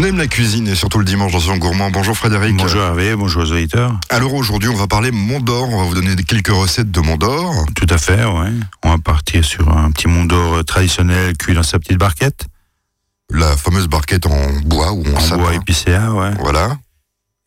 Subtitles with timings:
[0.00, 1.90] On aime la cuisine et surtout le dimanche dans son gourmand.
[1.90, 2.56] Bonjour Frédéric.
[2.56, 3.98] Bonjour Hervé, bonjour aux auditeurs.
[4.10, 5.68] Alors aujourd'hui, on va parler Mont d'Or.
[5.70, 7.52] On va vous donner quelques recettes de Mont d'Or.
[7.74, 8.52] Tout à fait, ouais.
[8.84, 12.46] On va partir sur un petit Mont d'Or traditionnel cuit dans sa petite barquette.
[13.32, 15.36] La fameuse barquette en bois ou en, En sapin.
[15.38, 16.30] bois épicéa, ouais.
[16.38, 16.76] Voilà.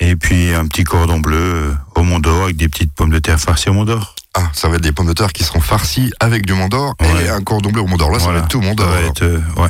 [0.02, 3.20] Et puis un petit cordon bleu euh, au Mont d'Or avec des petites pommes de
[3.20, 4.14] terre farcies au Mont d'Or.
[4.34, 6.96] Ah, ça va être des pommes de terre qui seront farcies avec du Mont d'Or
[7.02, 7.26] Ouais.
[7.26, 8.12] et un cordon bleu au Mont d'Or.
[8.12, 8.90] Là, ça va être tout Mont Ça d'Or.
[8.90, 9.70] va être, euh, ouais.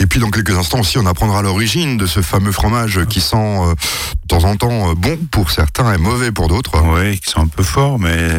[0.00, 3.36] Et puis dans quelques instants aussi, on apprendra l'origine de ce fameux fromage qui sent
[3.36, 6.80] euh, de temps en temps euh, bon pour certains et mauvais pour d'autres.
[6.80, 8.30] Ouais, qui sont un peu forts, mais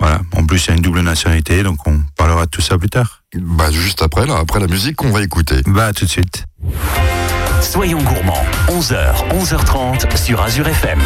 [0.00, 0.20] voilà.
[0.36, 2.90] En plus, il y a une double nationalité, donc on parlera de tout ça plus
[2.90, 3.22] tard.
[3.36, 5.62] Bah juste après, là, après la musique qu'on va écouter.
[5.66, 6.46] Bah, à tout de suite.
[7.62, 11.00] Soyons gourmands, 11h, 11h30 sur Azure FM.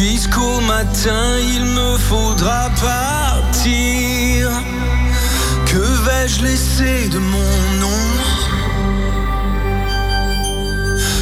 [0.00, 4.50] Puisqu'au matin il me faudra partir,
[5.66, 8.06] que vais-je laisser de mon nom?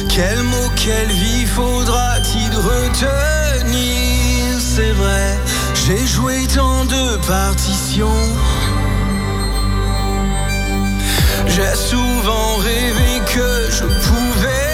[0.07, 3.75] Quel mot, quelle vie faudra-t-il retenir?
[4.57, 5.37] C'est vrai,
[5.85, 8.23] j'ai joué tant de partitions.
[11.47, 14.68] J'ai souvent rêvé que je pouvais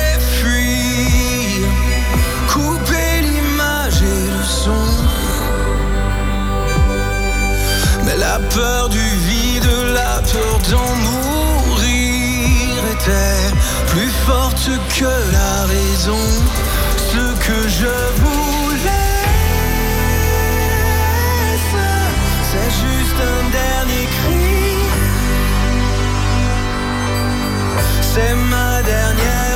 [8.36, 13.48] la peur du vide, la peur d'en mourir était
[13.88, 16.26] plus forte que la raison.
[17.12, 19.22] Ce que je voulais,
[22.50, 24.58] c'est juste un dernier cri.
[28.02, 29.55] C'est ma dernière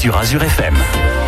[0.00, 1.19] sur Azure FM.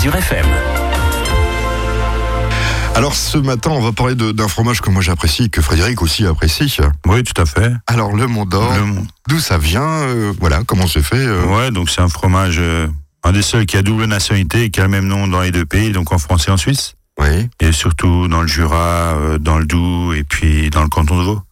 [0.00, 0.46] Azure FM.
[2.94, 6.74] Alors ce matin, on va parler d'un fromage que moi j'apprécie, que Frédéric aussi apprécie.
[7.06, 7.70] Oui, tout à fait.
[7.86, 8.94] Alors le Mont d'Or, Le
[9.28, 12.88] d'où ça vient euh, Voilà, comment c'est fait euh, Ouais, donc c'est un fromage, euh,
[13.24, 15.50] un des seuls qui a double nationalité et qui a le même nom dans les
[15.50, 16.94] deux pays, donc en France et en Suisse.
[17.20, 21.18] Oui, Et surtout dans le Jura, euh, dans le Doubs et puis dans le canton
[21.18, 21.42] de Vaud.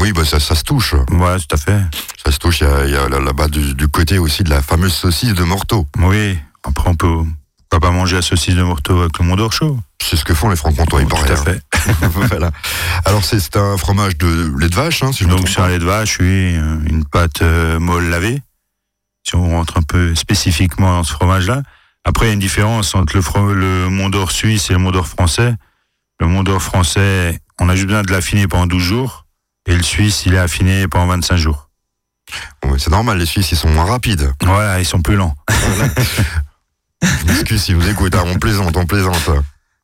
[0.00, 0.96] oui bah ça, ça se touche.
[1.08, 1.78] Voilà, tout à fait.
[2.24, 5.34] Ça se touche, il y a, là-bas du, du côté aussi de la fameuse saucisse
[5.34, 5.86] de Morteau.
[6.00, 7.22] Oui, après on peut,
[7.72, 9.78] on peut pas manger la saucisse de Morteau avec le Mont d'Or chaud.
[10.02, 11.30] C'est ce que font les francs-comtois, il tout paraît.
[11.30, 11.44] à hein.
[11.44, 12.06] fait.
[12.28, 12.50] voilà.
[13.06, 15.68] Alors c'est un fromage de lait de vache, hein, si je me Donc c'est un
[15.68, 18.42] lait de vache, oui, euh, une pâte euh, molle lavée.
[19.26, 21.62] Si on rentre un peu spécifiquement dans ce fromage-là.
[22.04, 24.90] Après, il y a une différence entre le, le Mont d'Or suisse et le Mont
[24.90, 25.54] d'Or français.
[26.20, 29.26] Le Mont d'Or français, on a juste besoin de l'affiner pendant 12 jours.
[29.66, 31.70] Et le suisse, il est affiné pendant 25 jours.
[32.78, 34.32] C'est normal, les Suisses ils sont moins rapides.
[34.42, 35.34] Voilà, ils sont plus lents.
[37.26, 39.30] m'excuse si vous écoutez, hein, on plaisante, on plaisante.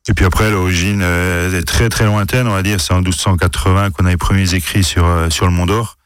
[0.07, 2.81] Et puis après, l'origine euh, est très très lointaine, on va dire.
[2.81, 5.97] C'est en 1280 qu'on a les premiers écrits sur, euh, sur le Mont d'Or.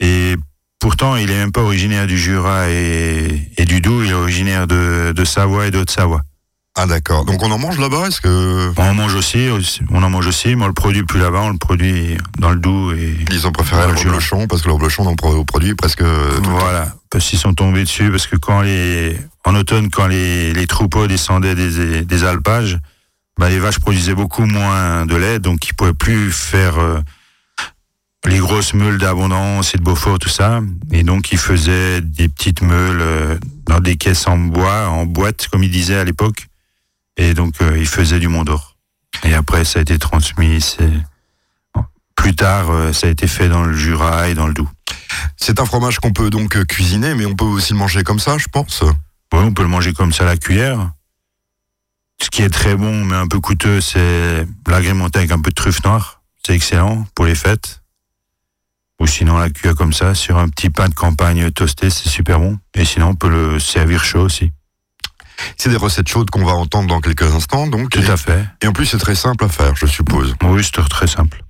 [0.00, 0.36] Et
[0.78, 5.12] pourtant, il est même pas originaire du Jura et, du Doubs, il est originaire de,
[5.14, 6.22] de Savoie et de Haute-Savoie.
[6.80, 7.24] Ah d'accord.
[7.24, 10.26] Donc on en mange là-bas, est-ce que On en mange aussi, aussi- on en mange
[10.28, 13.46] aussi, mais on le produit plus là-bas, on le produit dans le Doubs et ils
[13.48, 16.58] ont préféré le reblochon parce que le reblochon on produit presque euh, tout le temps.
[16.58, 16.94] voilà.
[17.10, 21.06] Parce qu'ils sont tombés dessus, parce que quand les, en automne, quand les, les troupeaux
[21.08, 22.78] descendaient des, des alpages,
[23.38, 27.00] bah, les vaches produisaient beaucoup moins de lait, donc ils pouvaient plus faire euh,
[28.26, 30.60] les grosses meules d'abondance et de Beaufort, tout ça.
[30.92, 35.48] Et donc ils faisaient des petites meules euh, dans des caisses en bois, en boîte,
[35.50, 36.46] comme ils disaient à l'époque.
[37.18, 38.76] Et donc euh, ils faisaient du Mont d'Or.
[39.24, 40.60] Et après, ça a été transmis.
[40.62, 41.02] c'est-
[42.16, 44.68] Plus tard, euh, ça a été fait dans le Jura et dans le Doubs.
[45.36, 48.18] C'est un fromage qu'on peut donc euh, cuisiner, mais on peut aussi le manger comme
[48.18, 48.82] ça, je pense.
[49.32, 50.90] Oui, on peut le manger comme ça à la cuillère.
[52.20, 55.54] Ce qui est très bon, mais un peu coûteux, c'est l'agrémenter avec un peu de
[55.54, 56.22] truffe noire.
[56.44, 57.82] C'est excellent pour les fêtes.
[59.00, 62.40] Ou sinon, la cuillère comme ça, sur un petit pain de campagne toasté, c'est super
[62.40, 62.58] bon.
[62.74, 64.50] Et sinon, on peut le servir chaud aussi.
[65.56, 67.90] C'est des recettes chaudes qu'on va entendre dans quelques instants, donc.
[67.90, 68.44] Tout et, à fait.
[68.62, 70.34] et en plus, c'est très simple à faire, je suppose.
[70.44, 71.42] Oui, c'est très simple.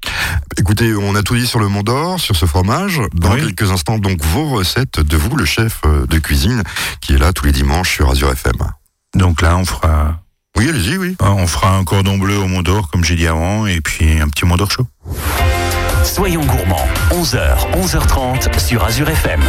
[0.58, 3.00] Écoutez, on a tout dit sur le Mont d'Or, sur ce fromage.
[3.14, 3.40] Dans Oui.
[3.54, 6.62] quelques instants, donc, vos recettes de vous, le chef euh, de cuisine,
[7.00, 8.54] qui est là tous les dimanches sur Azure FM.
[9.14, 10.20] Donc là, on fera,
[10.56, 11.16] Oui, allez-y, oui.
[11.20, 14.28] on fera un cordon bleu au Mont d'Or, comme j'ai dit avant, et puis un
[14.28, 14.86] petit Mont d'Or chaud.
[16.04, 19.40] Soyons gourmands, 11h, 11h30 sur Azure FM.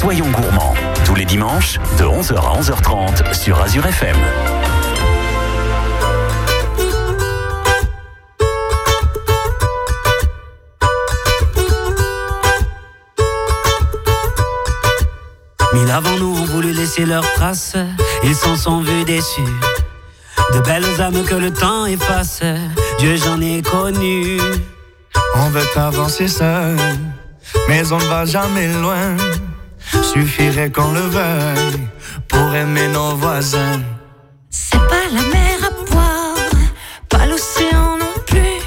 [0.00, 0.74] Soyons gourmands,
[1.04, 4.16] tous les dimanches, de 11h à 11h30 sur Azure FM.
[15.74, 17.74] Mille avant nous ont voulu laisser leurs traces,
[18.22, 19.40] ils s'en sont vus déçus.
[20.54, 22.40] De belles âmes que le temps efface,
[23.00, 24.38] Dieu j'en ai connu.
[25.34, 26.76] On veut avancer seul,
[27.68, 29.16] mais on ne va jamais loin.
[30.02, 31.88] Suffirait qu'on le veuille
[32.28, 33.82] pour aimer nos voisins.
[34.50, 36.36] C'est pas la mer à boire,
[37.08, 38.60] pas l'océan non plus.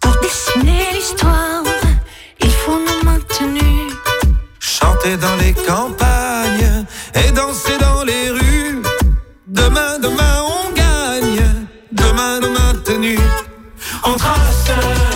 [0.00, 1.62] Pour dessiner l'histoire,
[2.40, 3.86] il faut nous maintenir.
[4.58, 8.82] Chanter dans les campagnes et danser dans les rues.
[9.46, 11.44] Demain, demain, on gagne.
[11.92, 13.20] Demain, nos maintenus.
[14.04, 14.14] On.
[14.14, 15.09] Trace,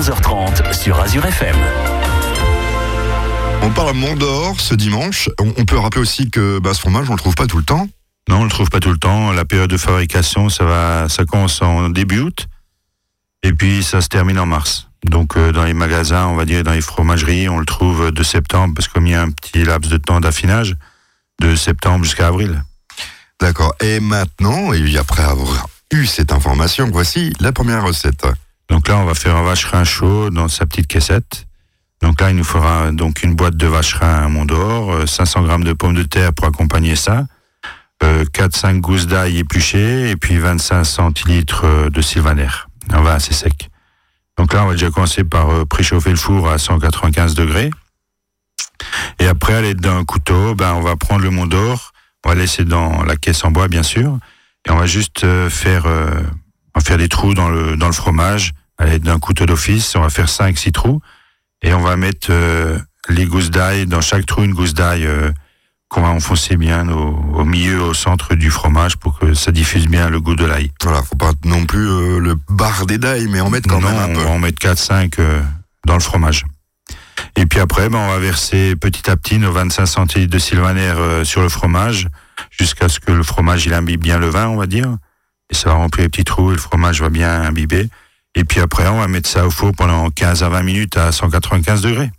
[0.00, 1.56] 11h30 sur Azure FM.
[3.60, 5.28] On parle à Mont d'Or ce dimanche.
[5.38, 7.64] On, on peut rappeler aussi que bah, ce fromage, on le trouve pas tout le
[7.64, 7.86] temps.
[8.26, 9.30] Non, on le trouve pas tout le temps.
[9.32, 12.46] La période de fabrication, ça va, ça commence en début août,
[13.42, 14.88] et puis ça se termine en mars.
[15.04, 18.22] Donc euh, dans les magasins, on va dire dans les fromageries, on le trouve de
[18.22, 20.76] septembre, parce que comme il y a un petit laps de temps d'affinage,
[21.42, 22.64] de septembre jusqu'à avril.
[23.38, 23.74] D'accord.
[23.82, 28.24] Et maintenant, et après avoir eu cette information, voici la première recette.
[28.70, 31.46] Donc là, on va faire un vacherin chaud dans sa petite caissette.
[32.00, 35.42] Donc là, il nous fera donc une boîte de vacherin à Mont d'Or, euh, 500
[35.42, 37.26] grammes de pommes de terre pour accompagner ça,
[38.02, 42.48] euh, 4-5 gousses d'ail épluchées et puis 25 centilitres euh, de sylvaner.
[42.90, 43.70] Un vin assez sec.
[44.40, 47.70] Donc là, on va déjà commencer par euh, préchauffer le four à 195 degrés.
[49.18, 51.92] Et après, à l'aide d'un couteau, ben, on va prendre le Mont d'Or,
[52.24, 54.18] on va laisser dans la caisse en bois, bien sûr,
[54.66, 56.22] et on va juste euh, faire, euh,
[56.82, 59.94] faire des trous dans le, dans le fromage à l'aide d'un couteau d'office.
[59.94, 61.00] On va faire 5-6 trous
[61.62, 62.76] et on va mettre euh,
[63.08, 65.30] les gousses d'ail dans chaque trou une gousse d'ail euh,
[65.90, 69.88] qu'on va enfoncer bien au, au, milieu, au centre du fromage pour que ça diffuse
[69.88, 70.70] bien le goût de l'ail.
[70.82, 73.98] Voilà, faut pas non plus euh, le barder d'ail, mais en mettre quand non, même
[73.98, 74.20] un peu.
[74.20, 75.42] on va en mettre 4-5 euh,
[75.84, 76.44] dans le fromage.
[77.36, 80.82] Et puis après, ben, on va verser petit à petit nos 25 centilitres de sylvaner
[80.82, 82.08] euh, sur le fromage
[82.50, 84.96] jusqu'à ce que le fromage il imbibe bien le vin, on va dire.
[85.50, 87.88] Et ça va remplir les petits trous et le fromage va bien imbiber.
[88.34, 91.12] Et puis après, on va mettre ça au four pendant 15 à 20 minutes à
[91.12, 92.10] 195 degrés.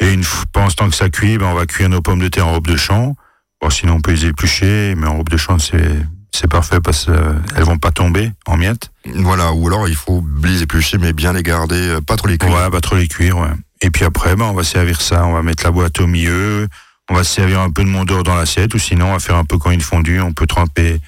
[0.00, 2.20] Et une fois, pendant ce temps que ça cuit, ben, on va cuire nos pommes
[2.20, 3.16] de terre en robe de champ.
[3.60, 5.94] Bon, sinon, on peut les éplucher, mais en robe de champ, c'est,
[6.32, 8.90] c'est parfait parce qu'elles vont pas tomber en miettes.
[9.14, 12.38] Voilà, ou alors il faut les éplucher, mais bien les garder, euh, pas trop les
[12.38, 12.54] cuire.
[12.54, 13.50] Ouais, pas trop les cuire, ouais.
[13.82, 16.66] Et puis après, ben, on va servir ça, on va mettre la boîte au milieu,
[17.10, 19.44] on va servir un peu de mondor dans l'assiette, ou sinon, on va faire un
[19.44, 21.00] peu quand une fondue, on peut tremper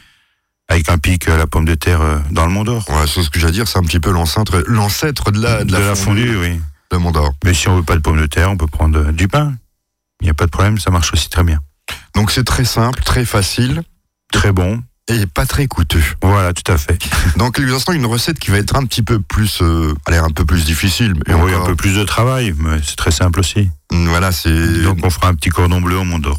[0.69, 2.89] avec un pic euh, la pomme de terre euh, dans le mondor.
[2.89, 5.73] Ouais, c'est ce que j'allais dire, c'est un petit peu l'ancêtre, l'ancêtre de la, de
[5.73, 6.61] la, fondue, oui.
[6.91, 7.33] Le mondor.
[7.45, 9.55] Mais si on veut pas de pommes de terre, on peut prendre euh, du pain.
[10.21, 11.61] Il n'y a pas de problème, ça marche aussi très bien.
[12.15, 13.83] Donc c'est très simple, très facile.
[14.33, 14.83] Très bon.
[15.09, 16.03] Et pas très coûteux.
[16.23, 16.97] Voilà, tout à fait.
[17.37, 20.31] Dans quelques instants, une recette qui va être un petit peu plus, euh, allez, un
[20.31, 21.15] peu plus difficile.
[21.27, 21.65] Mais oui, encore...
[21.65, 23.69] un peu plus de travail, mais c'est très simple aussi.
[23.91, 24.83] Voilà, c'est.
[24.83, 26.39] Donc on fera un petit cordon bleu au Mont d'Or.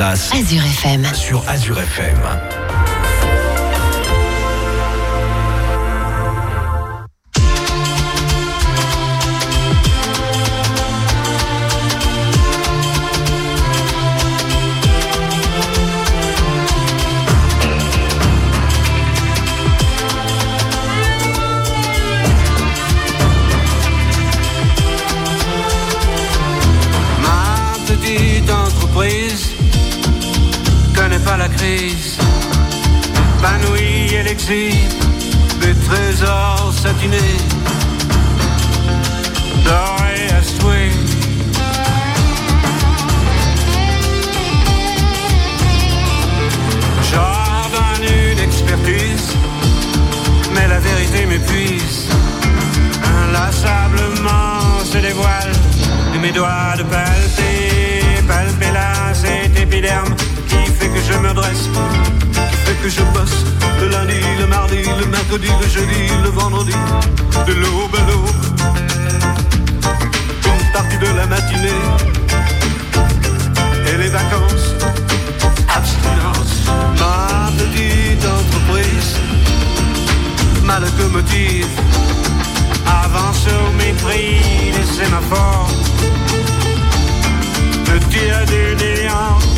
[0.00, 1.04] Alsace Azure FM.
[1.12, 2.77] sur Azure FM.
[63.80, 66.74] Le lundi, le mardi, le mercredi, le jeudi, le vendredi,
[67.46, 68.30] de l'aube à l'aube,
[70.44, 71.84] une partie de la matinée.
[73.86, 74.74] Et les vacances,
[75.74, 76.54] abstinence,
[76.98, 79.16] ma petite entreprise,
[80.64, 81.68] ma locomotive
[83.04, 85.70] avance au mépris des sémaphores.
[87.90, 89.57] Le tir du néant.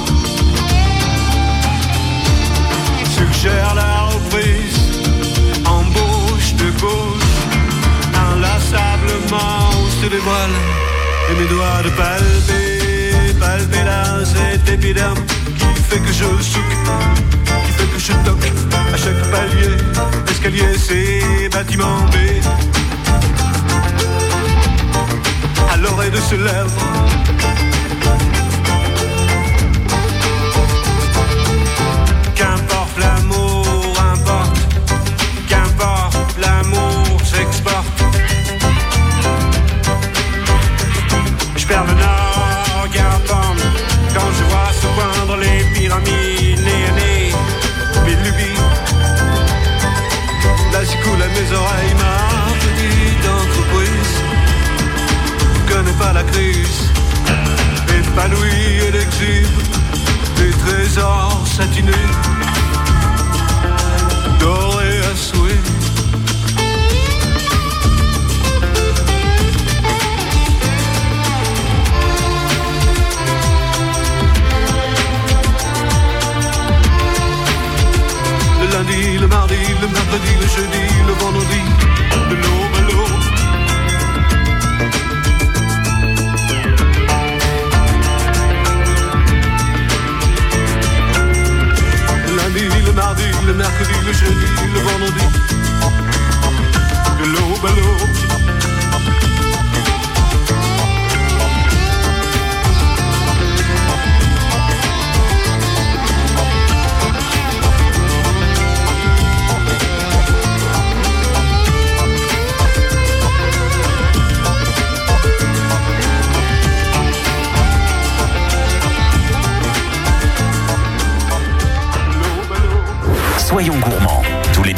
[10.23, 15.17] Et mes doigts de palper, palper là cet épiderme
[15.57, 16.75] qui fait que je souque
[17.65, 18.51] qui fait que je toque
[18.93, 19.77] à chaque palier,
[20.29, 22.15] escalier, c'est bâtiment B.
[25.73, 27.80] À l'oreille de ce lèvre.
[51.51, 51.80] J'écoule à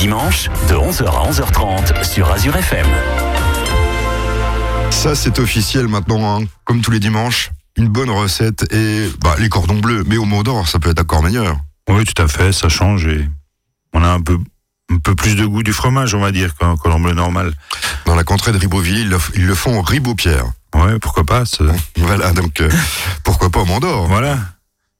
[0.03, 2.85] dimanches, de 11h à 11h30 sur Azure FM.
[4.91, 6.45] Ça, c'est officiel maintenant, hein.
[6.65, 7.51] comme tous les dimanches.
[7.77, 10.03] Une bonne recette et bah, les cordons bleus.
[10.05, 11.55] Mais au mot d'or, ça peut être encore meilleur.
[11.89, 13.29] Oui, tout à fait, ça change et
[13.93, 14.37] on a un peu,
[14.91, 17.53] un peu plus de goût du fromage, on va dire, qu'un colombe bleu normal.
[18.05, 20.47] Dans la contrée de Ribeauville, ils le, font au Ribot-Pierre.
[20.75, 21.43] Ouais, pourquoi pas
[21.95, 22.69] Voilà, donc euh,
[23.23, 24.37] pourquoi pas au Mont d'Or Voilà.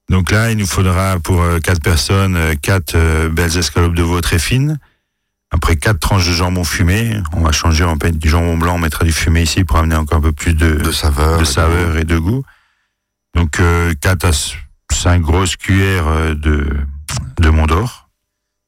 [0.10, 4.04] Donc là, il nous faudra pour euh, quatre personnes, euh, quatre euh, belles escalopes de
[4.04, 4.78] veau très fines.
[5.54, 8.80] Après quatre tranches de jambon fumé, on va changer, va mettre du jambon blanc, on
[8.80, 11.40] mettra du fumé ici pour amener encore un peu plus de, De saveur.
[11.40, 12.44] de saveur et de goût.
[13.36, 14.32] Donc euh, 4 à
[14.92, 16.68] 5 grosses cuillères euh, de,
[17.40, 18.10] de Mont d'Or.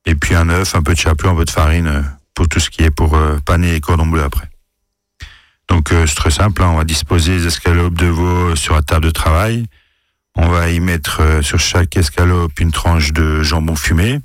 [0.05, 2.01] Et puis un œuf, un peu de chapelure, un peu de farine euh,
[2.35, 4.47] pour tout ce qui est pour euh, paner les cordons bleus après.
[5.67, 6.69] Donc euh, c'est très simple, hein.
[6.69, 9.65] on va disposer les escalopes de veau sur la table de travail.
[10.35, 14.19] On va y mettre sur chaque escalope une tranche de jambon fumé.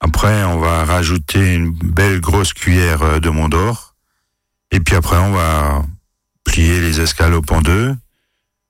[0.00, 3.94] Après, on va rajouter une belle grosse cuillère euh, de Mont d'Or.
[4.70, 5.82] Et puis après, on va
[6.44, 7.94] plier les escalopes en deux.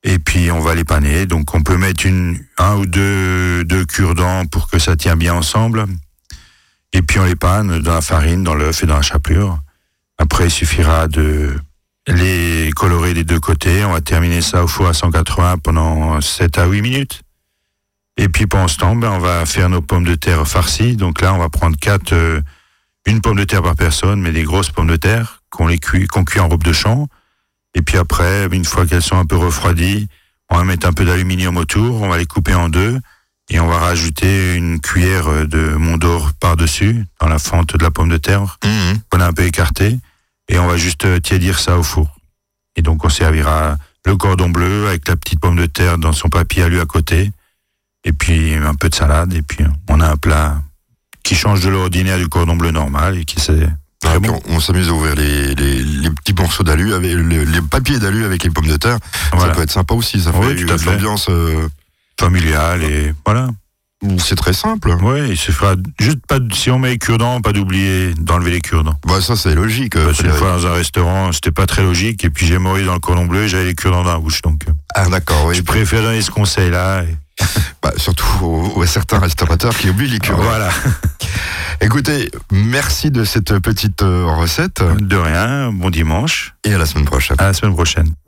[0.03, 1.27] Et puis on va les paner.
[1.27, 5.35] Donc on peut mettre une, un ou deux, deux cure-dents pour que ça tient bien
[5.35, 5.87] ensemble.
[6.93, 9.59] Et puis on les panne dans la farine, dans l'œuf et dans la chapelure.
[10.19, 11.55] Après, il suffira de
[12.07, 13.85] les colorer des deux côtés.
[13.85, 17.23] On va terminer ça au four à 180 pendant 7 à 8 minutes.
[18.21, 20.95] Et puis pendant ce temps, ben, on va faire nos pommes de terre farcies.
[20.95, 22.43] Donc là, on va prendre quatre, euh,
[23.07, 26.07] une pomme de terre par personne, mais des grosses pommes de terre qu'on les cuit,
[26.07, 27.09] qu'on cuit en robe de champ.
[27.75, 30.07] Et puis après, une fois qu'elles sont un peu refroidies,
[30.51, 33.01] on va mettre un peu d'aluminium autour, on va les couper en deux
[33.49, 37.91] et on va rajouter une cuillère de Mont d'Or par-dessus, dans la fente de la
[37.91, 38.99] pomme de terre, Mhm.
[39.11, 39.99] qu'on a un peu écartée,
[40.49, 42.15] et on va juste euh, tiédir ça au four.
[42.77, 46.29] Et donc on servira le cordon bleu avec la petite pomme de terre dans son
[46.29, 47.33] papier alu à côté,
[48.05, 50.61] et puis un peu de salade, et puis on a un plat
[51.23, 53.37] qui change de l'ordinaire du cordon bleu normal et qui
[54.07, 54.41] Ah, bon.
[54.49, 57.99] on on s'amuse à ouvrir les, les, les petits morceaux d'alu, avec les, les papiers
[57.99, 58.99] d'alu avec les pommes de terre.
[59.33, 59.53] Voilà.
[59.53, 61.27] Ça peut être sympa aussi, ça Oui, fait une ambiance.
[61.29, 61.69] euh,
[62.19, 63.49] familial et voilà.
[64.19, 64.95] c'est très simple.
[65.29, 68.99] Il se fera juste pas si on met les cure-dents, pas d'oublier d'enlever les cure-dents.
[69.07, 69.97] Bah, ça, c'est logique.
[69.97, 70.39] euh, Parce qu'une Frédéric.
[70.39, 73.25] fois dans un restaurant, c'était pas très logique, et puis j'ai mordu dans le cordon
[73.27, 75.55] bleu, et j'avais les cure-dents dans la bouche, donc euh, Ah, d'accord, oui.
[75.55, 77.03] je préfère donner ce conseil-là.
[77.05, 77.17] et-
[77.83, 80.43] Bah, surtout aux, aux certains restaurateurs qui oublient les cure-dents.
[80.43, 80.69] Voilà,
[81.83, 87.07] Écoutez, merci de cette petite euh, recette de rien, bon dimanche, et à la semaine
[87.07, 87.37] prochaine.
[87.41, 88.13] à la semaine prochaine.